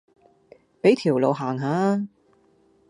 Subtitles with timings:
[0.81, 2.07] 俾條路行下吖